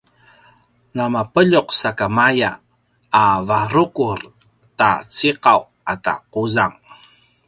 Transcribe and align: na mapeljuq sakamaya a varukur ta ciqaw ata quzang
na 0.95 1.03
mapeljuq 1.15 1.67
sakamaya 1.81 2.51
a 3.21 3.23
varukur 3.47 4.19
ta 4.77 4.89
ciqaw 5.15 5.61
ata 5.93 6.13
quzang 6.33 6.75